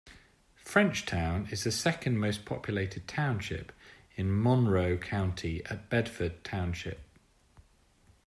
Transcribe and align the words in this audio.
Frenchtown 0.65 1.47
is 1.53 1.63
the 1.63 1.71
second 1.71 2.17
most-populated 2.17 3.07
township 3.07 3.71
in 4.15 4.31
Monroe 4.35 4.97
County 4.97 5.61
after 5.65 5.83
Bedford 5.89 6.43
Township. 6.43 7.01